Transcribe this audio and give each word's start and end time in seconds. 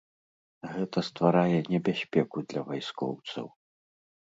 Гэта 0.71 1.03
стварае 1.09 1.59
небяспеку 1.75 2.37
для 2.49 2.61
вайскоўцаў. 2.73 3.45